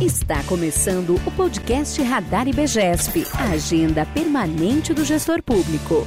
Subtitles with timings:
[0.00, 6.06] Está começando o podcast Radar IBGESP, a agenda permanente do gestor público.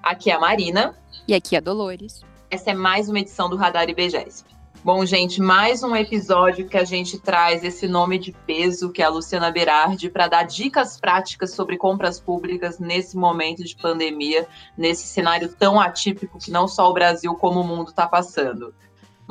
[0.00, 0.96] Aqui é a Marina.
[1.26, 2.22] E aqui é a Dolores.
[2.48, 4.48] Essa é mais uma edição do Radar IBGESP.
[4.84, 9.04] Bom, gente, mais um episódio que a gente traz esse nome de peso, que é
[9.04, 14.46] a Luciana Berardi, para dar dicas práticas sobre compras públicas nesse momento de pandemia,
[14.78, 18.72] nesse cenário tão atípico que não só o Brasil como o mundo está passando.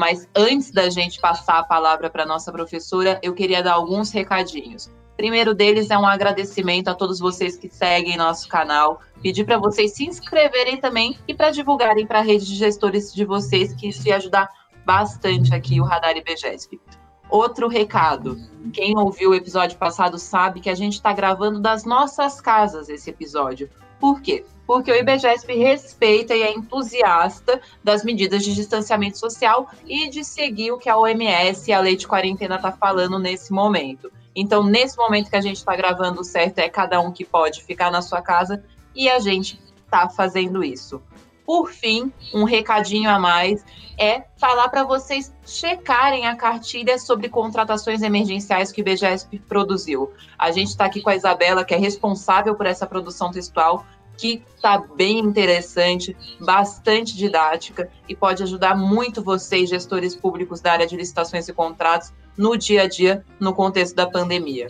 [0.02, 4.90] Mas antes da gente passar a palavra para nossa professora, eu queria dar alguns recadinhos.
[5.16, 9.94] primeiro deles é um agradecimento a todos vocês que seguem nosso canal, pedir para vocês
[9.94, 14.08] se inscreverem também e para divulgarem para a rede de gestores de vocês, que isso
[14.08, 14.50] ia ajudar
[14.84, 16.82] bastante aqui o Radar IBGESP.
[17.30, 18.40] Outro recado:
[18.74, 23.12] quem ouviu o episódio passado sabe que a gente está gravando das nossas casas esse
[23.12, 23.70] episódio.
[24.00, 24.44] Por quê?
[24.72, 30.72] Porque o IBGESP respeita e é entusiasta das medidas de distanciamento social e de seguir
[30.72, 34.10] o que a OMS e a lei de quarentena está falando nesse momento.
[34.34, 37.62] Então, nesse momento que a gente está gravando, o certo é cada um que pode
[37.66, 38.64] ficar na sua casa
[38.96, 41.04] e a gente está fazendo isso.
[41.46, 43.66] Por fim, um recadinho a mais
[43.98, 50.14] é falar para vocês checarem a cartilha sobre contratações emergenciais que o IBGESP produziu.
[50.40, 53.86] A gente está aqui com a Isabela, que é responsável por essa produção textual,
[54.22, 60.86] que está bem interessante, bastante didática e pode ajudar muito vocês, gestores públicos da área
[60.86, 64.68] de licitações e contratos, no dia a dia, no contexto da pandemia.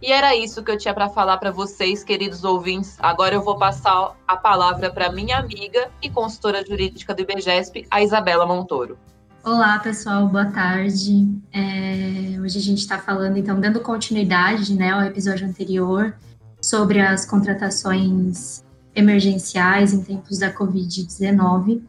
[0.00, 2.96] E era isso que eu tinha para falar para vocês, queridos ouvintes.
[3.00, 8.02] Agora eu vou passar a palavra para minha amiga e consultora jurídica do IBGESP, a
[8.02, 8.98] Isabela Montoro.
[9.44, 11.28] Olá, pessoal, boa tarde.
[11.52, 16.14] É, hoje a gente está falando, então, dando continuidade né, ao episódio anterior
[16.62, 18.64] sobre as contratações
[18.94, 21.80] emergenciais em tempos da Covid-19.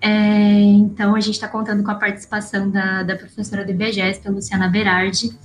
[0.00, 4.68] É, então, a gente está contando com a participação da, da professora do IBGESP, Luciana
[4.68, 5.36] Berardi,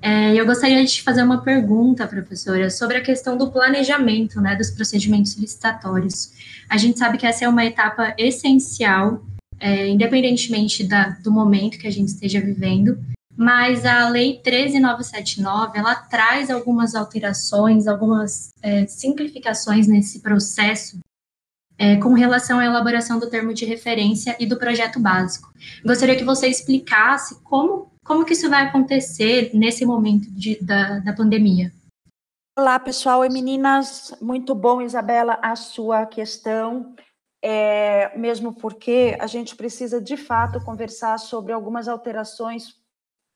[0.00, 4.70] é, eu gostaria de fazer uma pergunta, professora, sobre a questão do planejamento né, dos
[4.70, 6.30] procedimentos licitatórios.
[6.68, 9.24] A gente sabe que essa é uma etapa essencial,
[9.58, 12.98] é, independentemente da, do momento que a gente esteja vivendo,
[13.36, 20.98] mas a Lei 13979, ela traz algumas alterações, algumas é, simplificações nesse processo
[21.78, 25.52] é, com relação à elaboração do termo de referência e do projeto básico.
[25.84, 31.12] Gostaria que você explicasse como como que isso vai acontecer nesse momento de, da, da
[31.12, 31.72] pandemia?
[32.56, 34.14] Olá, pessoal e meninas.
[34.22, 36.94] Muito bom, Isabela, a sua questão.
[37.42, 42.76] É, mesmo porque a gente precisa, de fato, conversar sobre algumas alterações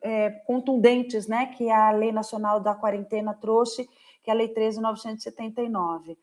[0.02, 3.88] é, contundentes né, que a Lei Nacional da Quarentena trouxe,
[4.22, 6.16] que é a Lei 13.979.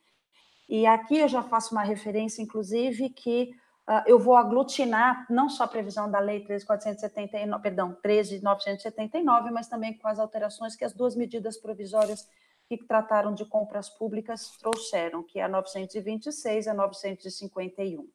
[0.69, 3.51] E aqui eu já faço uma referência, inclusive, que
[3.87, 9.97] uh, eu vou aglutinar não só a previsão da Lei 13.479, perdão, 13.979, mas também
[9.97, 12.27] com as alterações que as duas medidas provisórias
[12.67, 18.05] que trataram de compras públicas trouxeram, que é a 926 e a 951.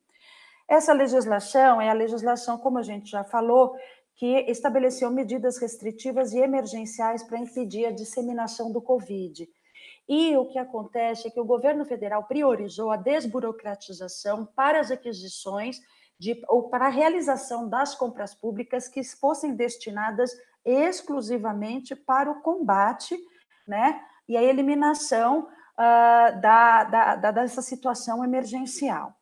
[0.69, 3.75] Essa legislação é a legislação, como a gente já falou,
[4.23, 9.49] que estabeleceu medidas restritivas e emergenciais para impedir a disseminação do Covid.
[10.09, 15.81] E o que acontece é que o governo federal priorizou a desburocratização para as aquisições
[16.17, 20.31] de, ou para a realização das compras públicas que fossem destinadas
[20.65, 23.19] exclusivamente para o combate
[23.67, 29.17] né, e a eliminação uh, da, da, da, dessa situação emergencial.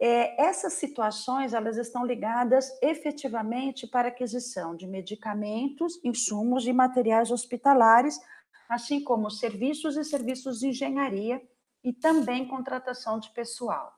[0.00, 8.20] É, essas situações elas estão ligadas efetivamente para aquisição de medicamentos, insumos e materiais hospitalares
[8.68, 11.40] assim como serviços e serviços de engenharia
[11.82, 13.94] e também contratação de pessoal.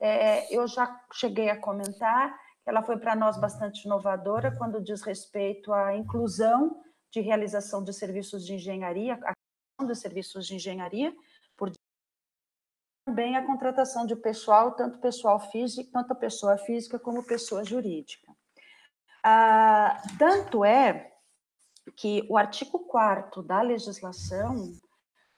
[0.00, 5.02] É, eu já cheguei a comentar que ela foi para nós bastante inovadora quando diz
[5.02, 11.14] respeito à inclusão de realização de serviços de engenharia, a de serviços de engenharia,
[13.06, 18.34] também a contratação de pessoal, tanto pessoal físico, tanto pessoa física como pessoa jurídica.
[19.22, 21.12] Ah, tanto é
[21.96, 24.72] que o artigo 4 da legislação,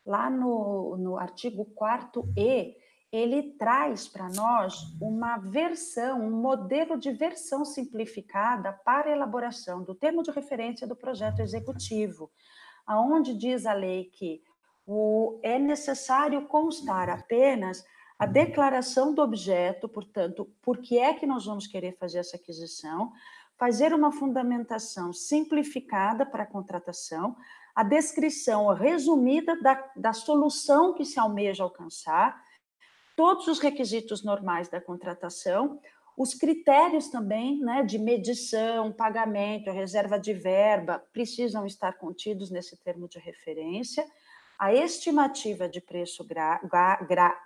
[0.04, 2.74] lá no, no artigo 4e,
[3.12, 10.22] ele traz para nós uma versão, um modelo de versão simplificada para elaboração do termo
[10.22, 12.30] de referência do projeto executivo,
[12.86, 14.42] aonde diz a lei que
[14.88, 17.84] o, é necessário constar apenas
[18.18, 23.12] a declaração do objeto, portanto, por que é que nós vamos querer fazer essa aquisição,
[23.58, 27.36] fazer uma fundamentação simplificada para a contratação,
[27.74, 32.42] a descrição resumida da, da solução que se almeja alcançar,
[33.14, 35.78] todos os requisitos normais da contratação,
[36.18, 43.08] Os critérios também né, de medição, pagamento, reserva de verba precisam estar contidos nesse termo
[43.08, 44.04] de referência.
[44.58, 47.40] A estimativa de preço gra, gra, gra,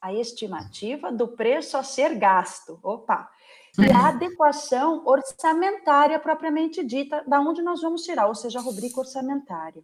[0.00, 2.80] a estimativa do preço a ser gasto.
[2.82, 3.30] Opa!
[3.78, 9.00] E a adequação orçamentária propriamente dita, da onde nós vamos tirar, ou seja, a rubrica
[9.00, 9.82] orçamentária.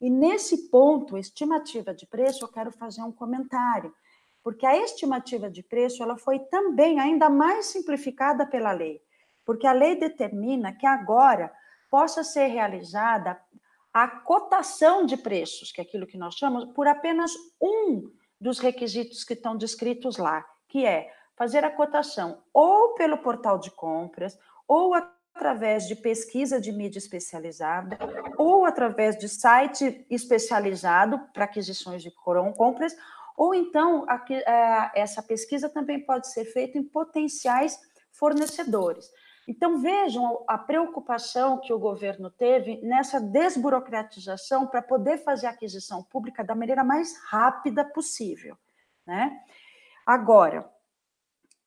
[0.00, 3.94] E nesse ponto, estimativa de preço, eu quero fazer um comentário,
[4.42, 9.00] porque a estimativa de preço ela foi também ainda mais simplificada pela lei,
[9.44, 11.50] porque a lei determina que agora
[11.90, 13.40] possa ser realizada
[13.96, 19.24] a cotação de preços, que é aquilo que nós chamamos, por apenas um dos requisitos
[19.24, 24.38] que estão descritos lá, que é fazer a cotação ou pelo portal de compras,
[24.68, 27.98] ou através de pesquisa de mídia especializada,
[28.36, 32.10] ou através de site especializado para aquisições de
[32.54, 32.94] compras,
[33.34, 37.80] ou então é, essa pesquisa também pode ser feita em potenciais
[38.12, 39.10] fornecedores.
[39.46, 46.02] Então, vejam a preocupação que o governo teve nessa desburocratização para poder fazer a aquisição
[46.02, 48.56] pública da maneira mais rápida possível.
[49.06, 49.38] Né?
[50.04, 50.68] Agora,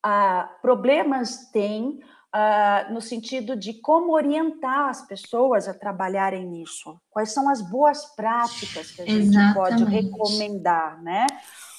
[0.04, 7.00] ah, problemas tem ah, no sentido de como orientar as pessoas a trabalharem nisso.
[7.10, 9.56] Quais são as boas práticas que a gente Exatamente.
[9.56, 11.26] pode recomendar, né?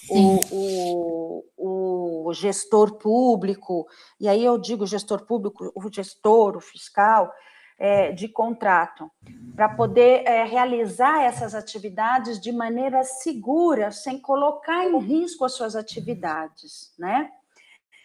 [0.09, 3.87] o, o, o, gestor público,
[4.19, 7.33] e aí eu digo gestor público, o gestor, o fiscal,
[7.79, 9.11] é, de contrato,
[9.57, 15.75] para poder é, realizar essas atividades de maneira segura, sem colocar em risco as suas
[15.75, 17.31] atividades, né?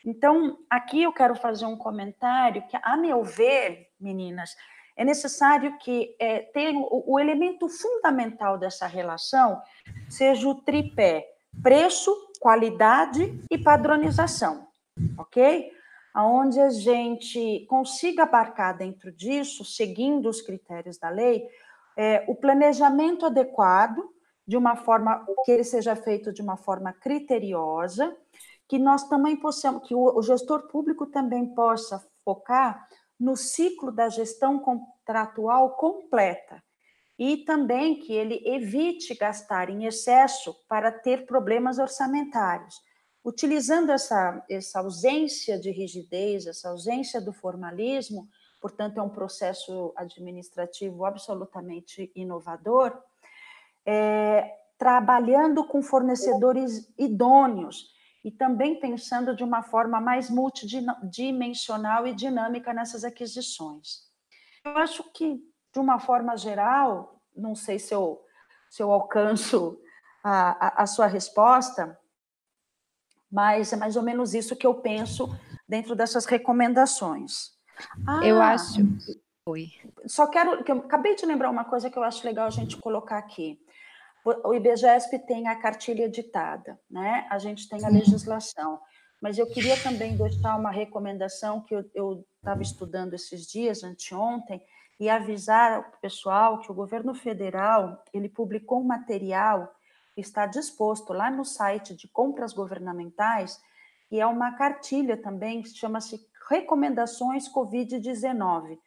[0.06, 4.56] Então, aqui eu quero fazer um comentário que, a meu ver, meninas,
[4.96, 9.62] é necessário que é, ter o, o elemento fundamental dessa relação
[10.08, 11.28] seja o tripé
[11.62, 14.68] preço, qualidade e padronização,
[15.18, 15.72] ok?
[16.14, 21.46] Aonde a gente consiga abarcar dentro disso, seguindo os critérios da lei,
[21.98, 23.98] é, o planejamento adequado,
[24.48, 28.16] de uma forma que ele seja feito de uma forma criteriosa,
[28.68, 32.88] que nós também possamos, que o, gestor público também possa focar
[33.20, 36.64] no ciclo da gestão contratual completa,
[37.18, 42.76] e também que ele evite gastar em excesso para ter problemas orçamentários.
[43.24, 48.28] Utilizando essa, essa ausência de rigidez, essa ausência do formalismo,
[48.60, 53.02] portanto, é um processo administrativo absolutamente inovador,
[53.86, 57.95] é, trabalhando com fornecedores idôneos
[58.26, 64.10] e também pensando de uma forma mais multidimensional e dinâmica nessas aquisições.
[64.66, 65.40] Eu acho que
[65.72, 68.20] de uma forma geral, não sei se eu,
[68.68, 69.80] se eu alcanço
[70.24, 71.96] a, a, a sua resposta,
[73.32, 75.30] mas é mais ou menos isso que eu penso
[75.70, 77.52] dentro dessas recomendações.
[78.08, 78.82] Ah, eu acho.
[79.48, 79.68] Oi.
[80.08, 80.64] Só quero.
[80.64, 83.60] Que eu acabei de lembrar uma coisa que eu acho legal a gente colocar aqui.
[84.26, 87.28] O IBGESP tem a cartilha editada, né?
[87.30, 88.80] A gente tem a legislação.
[89.22, 94.62] Mas eu queria também deixar uma recomendação que eu estava estudando esses dias, anteontem,
[95.00, 99.72] e avisar o pessoal que o governo federal ele publicou um material
[100.14, 103.60] que está disposto lá no site de compras governamentais
[104.10, 108.78] e é uma cartilha também que chama-se Recomendações Covid-19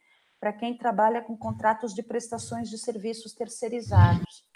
[0.40, 4.46] para quem trabalha com contratos de prestações de serviços terceirizados,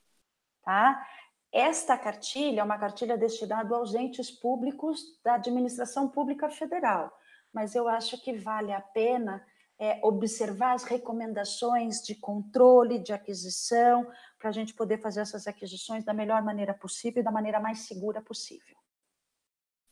[0.64, 1.06] tá?
[1.52, 7.12] Esta cartilha é uma cartilha destinada aos entes públicos da administração pública federal,
[7.52, 9.44] mas eu acho que vale a pena
[9.78, 14.06] é, observar as recomendações de controle, de aquisição,
[14.38, 17.80] para a gente poder fazer essas aquisições da melhor maneira possível e da maneira mais
[17.80, 18.76] segura possível.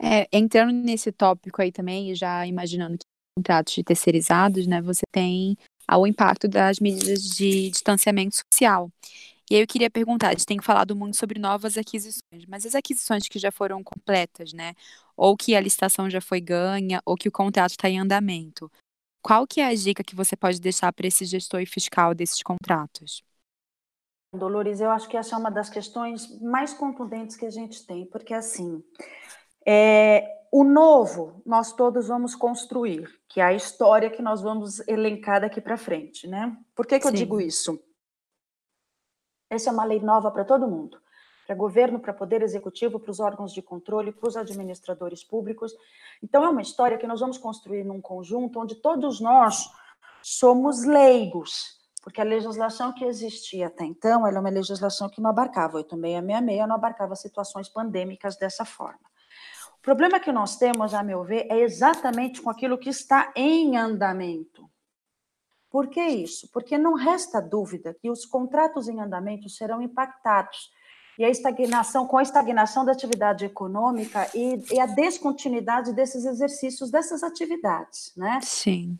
[0.00, 3.04] É, entrando nesse tópico aí também, já imaginando que
[3.36, 5.56] contratos de terceirizados, né, você tem
[5.92, 8.90] o impacto das medidas de distanciamento social.
[9.50, 12.76] E aí eu queria perguntar, a gente tem falado muito sobre novas aquisições, mas as
[12.76, 14.74] aquisições que já foram completas, né,
[15.16, 18.70] ou que a licitação já foi ganha, ou que o contrato está em andamento,
[19.20, 23.24] qual que é a dica que você pode deixar para esse gestor fiscal desses contratos?
[24.32, 28.06] Dolores, eu acho que essa é uma das questões mais contundentes que a gente tem,
[28.06, 28.80] porque assim,
[29.66, 35.40] é, o novo nós todos vamos construir, que é a história que nós vamos elencar
[35.40, 36.56] daqui para frente, né?
[36.76, 37.82] Por que, que eu digo isso?
[39.50, 40.98] Essa é uma lei nova para todo mundo
[41.50, 45.74] para governo, para poder executivo, para os órgãos de controle, para os administradores públicos.
[46.22, 49.68] Então, é uma história que nós vamos construir num conjunto onde todos nós
[50.22, 55.30] somos leigos, porque a legislação que existia até então era é uma legislação que não
[55.30, 59.10] abarcava, 8666 não abarcava situações pandêmicas dessa forma.
[59.76, 63.76] O problema que nós temos, a meu ver, é exatamente com aquilo que está em
[63.76, 64.69] andamento.
[65.70, 66.48] Por que isso?
[66.52, 70.70] Porque não resta dúvida que os contratos em andamento serão impactados.
[71.16, 76.90] E a estagnação, com a estagnação da atividade econômica e, e a descontinuidade desses exercícios,
[76.90, 78.40] dessas atividades, né?
[78.42, 78.98] Sim.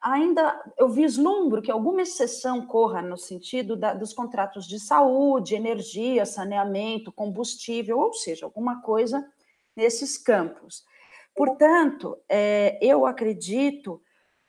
[0.00, 6.24] Ainda eu vislumbro que alguma exceção corra no sentido da, dos contratos de saúde, energia,
[6.24, 9.26] saneamento, combustível, ou seja, alguma coisa
[9.74, 10.84] nesses campos.
[11.34, 14.00] Portanto, é, eu acredito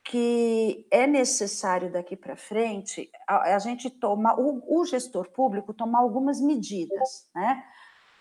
[0.06, 6.00] que é necessário daqui para frente a, a, gente tomar, o, o, gestor público tomar
[6.00, 7.64] algumas medidas, né?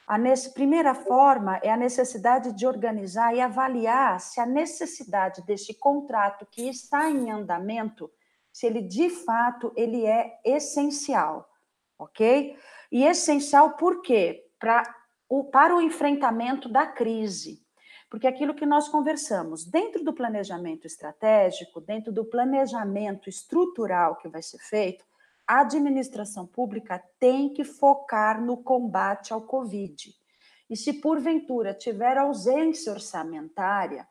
[0.06, 5.74] A nesse, primeira forma é a necessidade de organizar e avaliar se a necessidade deste
[5.74, 8.10] contrato que está em andamento,
[8.52, 11.48] se ele de fato ele é essencial,
[11.98, 12.56] ok?
[12.92, 14.42] E essencial por quê?
[14.58, 14.82] Pra,
[15.28, 17.63] o, para o enfrentamento da crise.
[18.14, 24.40] Porque aquilo que nós conversamos, dentro do planejamento estratégico, dentro do planejamento estrutural que vai
[24.40, 25.04] ser feito,
[25.44, 30.14] a administração pública tem que focar no combate ao Covid.
[30.70, 34.06] E se porventura tiver ausência orçamentária,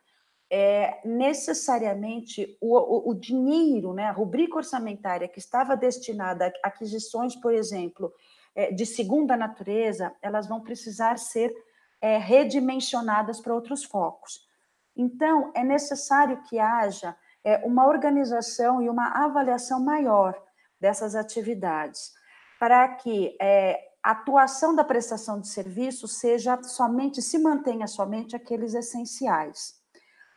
[0.51, 7.37] é, necessariamente o, o, o, dinheiro, né, a rubrica orçamentária que estava destinada a aquisições,
[7.37, 8.11] por exemplo,
[8.53, 11.55] é, de segunda natureza, elas vão precisar ser
[12.03, 14.45] é, redimensionadas para outros focos.
[14.93, 20.37] Então, é necessário que haja é, uma organização e uma avaliação maior
[20.77, 22.11] dessas atividades,
[22.59, 28.73] para que é, a atuação da prestação de serviço seja somente, se mantenha somente aqueles
[28.73, 29.75] essenciais.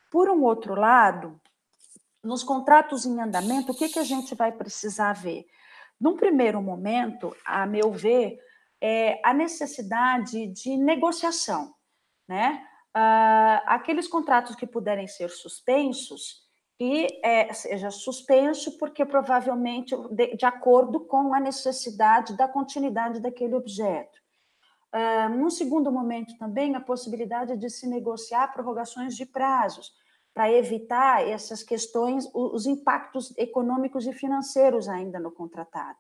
[0.09, 1.41] Por um outro lado,
[2.23, 5.47] nos contratos em andamento, o que, que a gente vai precisar ver?
[6.01, 8.39] Num primeiro momento, a meu ver,
[8.81, 11.75] é, a necessidade de negociação,
[12.29, 12.67] né?
[12.97, 16.47] Uh, aqueles contratos que puderem ser suspensos,
[16.79, 23.55] e é, seja suspenso, porque provavelmente de, de, acordo com a necessidade da continuidade daquele
[23.55, 24.19] objeto.
[24.95, 29.93] Uh, num segundo momento, também, a possibilidade de se negociar prorrogações de prazos,
[30.33, 35.99] para evitar essas questões, os impactos econômicos e financeiros ainda no contratado.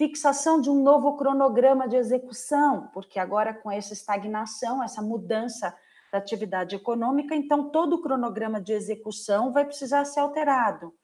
[0.00, 5.76] Fixação de um novo cronograma de execução, porque agora com essa estagnação, essa mudança
[6.10, 10.94] da atividade econômica, então todo o cronograma de execução vai precisar ser alterado.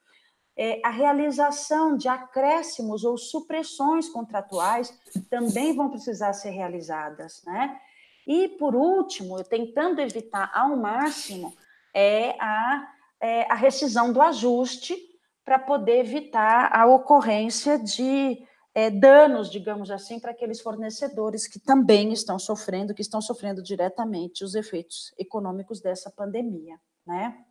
[0.56, 4.98] É, a realização de acréscimos ou supressões contratuais
[5.28, 7.78] também vão precisar ser realizadas, né?
[8.26, 11.52] E, por último, tentando evitar ao máximo
[11.92, 12.88] é a,
[13.20, 14.96] é, a rescisão do ajuste
[15.44, 18.42] para poder evitar a ocorrência de
[18.76, 24.44] é, danos, digamos assim, para aqueles fornecedores que também estão sofrendo, que estão sofrendo diretamente
[24.44, 27.42] os efeitos econômicos dessa pandemia, né?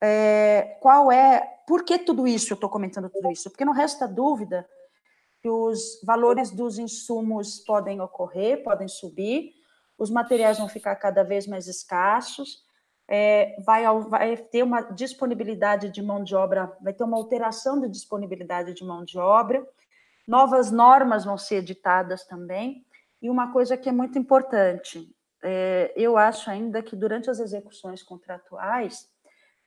[0.00, 3.50] É, qual é, por que tudo isso, eu estou comentando tudo isso?
[3.50, 4.64] Porque não resta dúvida
[5.42, 9.54] que os valores dos insumos podem ocorrer, podem subir,
[9.98, 12.64] os materiais vão ficar cada vez mais escassos,
[13.08, 17.88] é, vai, vai, ter uma disponibilidade de mão de obra, vai ter uma alteração de
[17.88, 19.66] disponibilidade de mão de obra,
[20.26, 22.84] Novas normas vão ser editadas também.
[23.22, 28.02] E uma coisa que é muito importante, é, eu acho ainda que durante as execuções
[28.02, 29.08] contratuais,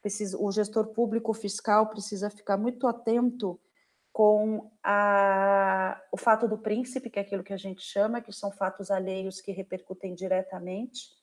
[0.02, 3.60] precisa, o gestor público fiscal precisa ficar muito atento
[4.12, 8.52] com a, o fato do príncipe, que é aquilo que a gente chama, que são
[8.52, 11.20] fatos alheios que repercutem diretamente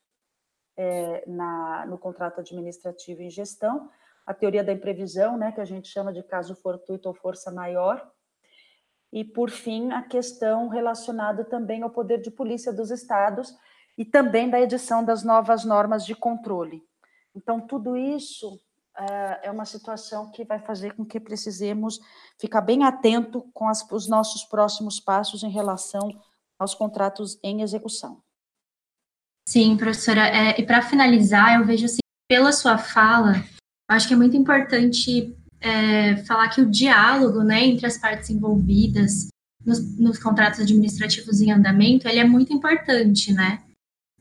[0.76, 3.90] é, na, no contrato administrativo em gestão,
[4.25, 8.11] a teoria da imprevisão, né, que a gente chama de caso fortuito ou força maior,
[9.12, 13.54] e, por fim, a questão relacionada também ao poder de polícia dos estados
[13.96, 16.82] e também da edição das novas normas de controle.
[17.34, 18.60] Então, tudo isso
[18.96, 22.00] é, é uma situação que vai fazer com que precisemos
[22.40, 26.08] ficar bem atento com as, os nossos próximos passos em relação
[26.58, 28.22] aos contratos em execução.
[29.48, 30.26] Sim, professora.
[30.28, 33.34] É, e para finalizar, eu vejo assim, pela sua fala,
[33.88, 39.28] acho que é muito importante é, falar que o diálogo né, entre as partes envolvidas
[39.64, 43.62] nos, nos contratos administrativos em andamento ele é muito importante, né?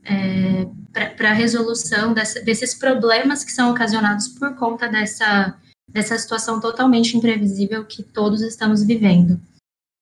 [0.04, 0.66] É,
[1.16, 7.16] para a resolução dessa, desses problemas que são ocasionados por conta dessa, dessa situação totalmente
[7.16, 9.40] imprevisível que todos estamos vivendo.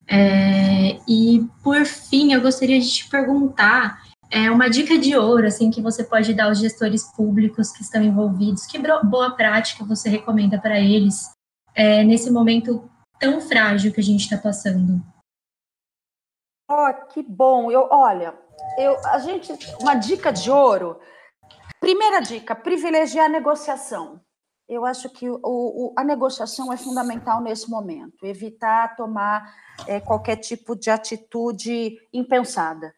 [0.07, 5.69] É, e, por fim, eu gostaria de te perguntar é, uma dica de ouro assim
[5.69, 10.59] que você pode dar aos gestores públicos que estão envolvidos, que boa prática você recomenda
[10.59, 11.31] para eles
[11.73, 12.89] é, nesse momento
[13.19, 15.01] tão frágil que a gente está passando?
[16.69, 17.71] Oh, que bom!
[17.71, 18.33] Eu, olha,
[18.77, 20.99] eu, a gente, uma dica de ouro.
[21.79, 24.19] Primeira dica: privilegiar a negociação.
[24.67, 28.25] Eu acho que o, o, a negociação é fundamental nesse momento.
[28.25, 29.53] Evitar tomar
[29.85, 32.91] é, qualquer tipo de atitude impensada.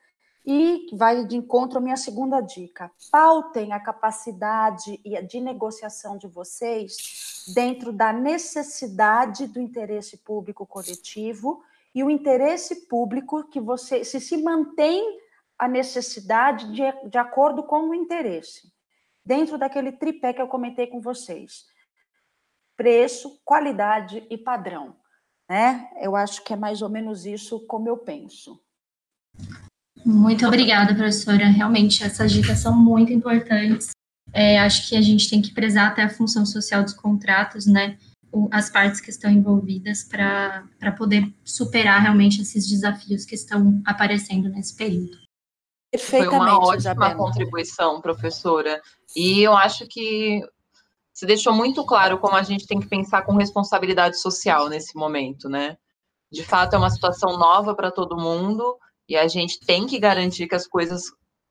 [0.50, 7.44] E vai de encontro à minha segunda dica: pautem a capacidade de negociação de vocês
[7.54, 11.62] dentro da necessidade do interesse público coletivo
[11.94, 15.20] e o interesse público que você se se mantém
[15.60, 18.72] a necessidade de, de acordo com o interesse,
[19.26, 21.66] dentro daquele tripé que eu comentei com vocês:
[22.78, 24.96] preço, qualidade e padrão.
[25.50, 25.92] Né?
[26.00, 28.66] Eu acho que é mais ou menos isso como eu penso.
[30.08, 31.48] Muito obrigada, professora.
[31.48, 33.90] Realmente, essas dicas são muito importantes.
[34.32, 37.98] É, acho que a gente tem que prezar até a função social dos contratos, né?
[38.50, 44.78] As partes que estão envolvidas para poder superar realmente esses desafios que estão aparecendo nesse
[44.78, 45.18] período.
[46.00, 47.16] Foi uma ótima Isabela.
[47.16, 48.82] contribuição, professora.
[49.14, 50.42] E eu acho que
[51.14, 55.50] você deixou muito claro como a gente tem que pensar com responsabilidade social nesse momento,
[55.50, 55.76] né?
[56.32, 60.48] De fato, é uma situação nova para todo mundo e a gente tem que garantir
[60.48, 61.04] que as coisas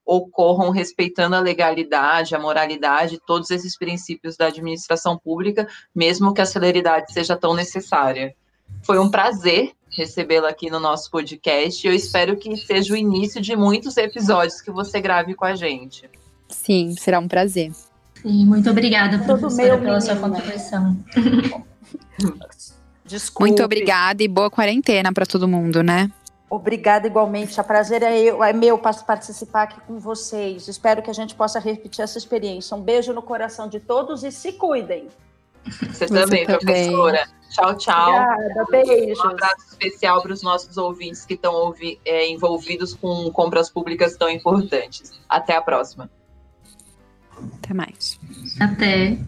[0.04, 6.46] ocorram respeitando a legalidade, a moralidade, todos esses princípios da administração pública, mesmo que a
[6.46, 8.34] celeridade seja tão necessária.
[8.82, 13.40] Foi um prazer recebê-la aqui no nosso podcast e eu espero que seja o início
[13.40, 16.08] de muitos episódios que você grave com a gente.
[16.48, 17.72] Sim, será um prazer.
[18.22, 20.96] Sim, muito obrigada, professora, pela sua contribuição.
[23.04, 23.50] Desculpe.
[23.50, 26.10] Muito obrigada e boa quarentena para todo mundo, né?
[26.48, 27.60] Obrigada igualmente.
[27.60, 30.68] A prazer é, eu, é meu participar aqui com vocês.
[30.68, 32.76] Espero que a gente possa repetir essa experiência.
[32.76, 35.08] Um beijo no coração de todos e se cuidem.
[35.64, 37.28] Você, Você também, também, professora.
[37.50, 38.10] Tchau, tchau.
[38.10, 39.24] Obrigada, beijos.
[39.24, 41.74] Um abraço especial para os nossos ouvintes que estão
[42.04, 45.12] é, envolvidos com compras públicas tão importantes.
[45.28, 46.08] Até a próxima.
[47.60, 48.20] Até mais.
[48.60, 49.18] Até.